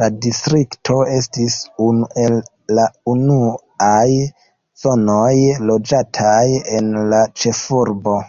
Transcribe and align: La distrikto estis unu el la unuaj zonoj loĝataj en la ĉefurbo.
La 0.00 0.06
distrikto 0.24 0.96
estis 1.16 1.58
unu 1.88 2.08
el 2.22 2.34
la 2.78 2.88
unuaj 3.12 4.08
zonoj 4.86 5.32
loĝataj 5.70 6.44
en 6.80 6.92
la 7.16 7.24
ĉefurbo. 7.40 8.20